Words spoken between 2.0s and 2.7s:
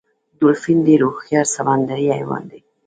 حیوان دی